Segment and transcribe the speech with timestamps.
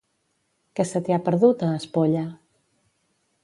[0.79, 2.25] Què se t'hi ha perdut, a Espolla?